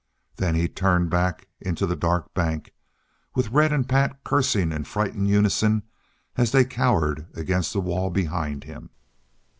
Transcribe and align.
Then 0.37 0.55
he 0.55 0.67
turned 0.67 1.11
back 1.11 1.47
into 1.59 1.85
the 1.85 1.95
dark 1.95 2.33
bank, 2.33 2.73
with 3.35 3.49
Red 3.51 3.71
and 3.71 3.87
Pat 3.87 4.23
cursing 4.23 4.71
in 4.71 4.83
frightened 4.85 5.27
unison 5.27 5.83
as 6.35 6.51
they 6.51 6.65
cowered 6.65 7.27
against 7.35 7.71
the 7.71 7.81
wall 7.81 8.09
behind 8.09 8.63
him. 8.63 8.89